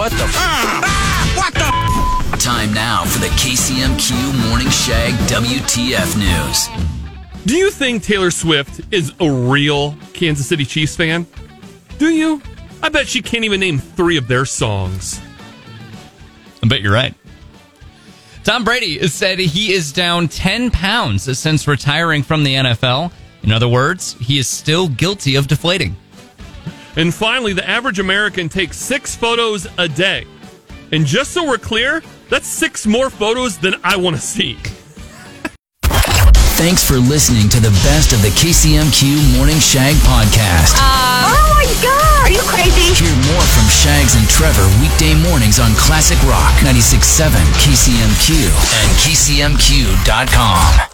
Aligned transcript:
What 0.00 0.12
the? 0.12 0.24
Ah, 0.28 1.34
what 1.36 1.52
the? 1.52 2.30
what 2.30 2.30
the? 2.32 2.42
Time 2.42 2.72
now 2.72 3.04
for 3.04 3.18
the 3.18 3.26
KCMQ 3.26 4.48
Morning 4.48 4.70
Shag 4.70 5.12
WTF 5.28 6.16
News. 6.16 7.44
Do 7.44 7.54
you 7.54 7.70
think 7.70 8.02
Taylor 8.02 8.30
Swift 8.30 8.80
is 8.90 9.12
a 9.20 9.30
real 9.30 9.94
Kansas 10.14 10.46
City 10.46 10.64
Chiefs 10.64 10.96
fan? 10.96 11.26
Do 11.98 12.08
you? 12.08 12.40
I 12.82 12.88
bet 12.88 13.08
she 13.08 13.20
can't 13.20 13.44
even 13.44 13.60
name 13.60 13.78
three 13.78 14.16
of 14.16 14.26
their 14.26 14.46
songs. 14.46 15.20
I 16.62 16.66
bet 16.66 16.80
you're 16.80 16.94
right. 16.94 17.14
Tom 18.42 18.64
Brady 18.64 19.00
has 19.00 19.12
said 19.12 19.38
he 19.38 19.74
is 19.74 19.92
down 19.92 20.28
10 20.28 20.70
pounds 20.70 21.38
since 21.38 21.68
retiring 21.68 22.22
from 22.22 22.42
the 22.42 22.54
NFL. 22.54 23.12
In 23.42 23.52
other 23.52 23.68
words, 23.68 24.14
he 24.14 24.38
is 24.38 24.48
still 24.48 24.88
guilty 24.88 25.36
of 25.36 25.46
deflating. 25.46 25.94
And 26.96 27.14
finally, 27.14 27.52
the 27.52 27.68
average 27.68 27.98
American 27.98 28.48
takes 28.48 28.76
six 28.76 29.14
photos 29.14 29.66
a 29.78 29.88
day. 29.88 30.26
And 30.92 31.06
just 31.06 31.32
so 31.32 31.46
we're 31.46 31.58
clear, 31.58 32.02
that's 32.28 32.46
six 32.46 32.86
more 32.86 33.10
photos 33.10 33.58
than 33.58 33.74
I 33.84 33.96
want 33.96 34.16
to 34.16 34.22
see. 34.22 34.58
Thanks 36.60 36.84
for 36.84 36.96
listening 36.96 37.48
to 37.48 37.60
the 37.60 37.70
best 37.88 38.12
of 38.12 38.20
the 38.20 38.28
KCMQ 38.28 39.38
Morning 39.38 39.58
Shag 39.58 39.96
podcast. 40.04 40.76
Uh, 40.76 41.32
oh 41.32 41.56
my 41.56 41.64
god! 41.80 42.28
Are 42.28 42.30
you 42.30 42.42
crazy? 42.44 42.92
Hear 43.00 43.16
more 43.32 43.46
from 43.56 43.64
Shags 43.72 44.14
and 44.14 44.28
Trevor 44.28 44.68
weekday 44.82 45.14
mornings 45.30 45.58
on 45.58 45.72
Classic 45.76 46.20
Rock 46.28 46.52
96.7 46.60 47.32
KCMQ 47.64 48.52
and 48.76 48.92
KCMQ.com. 49.00 50.89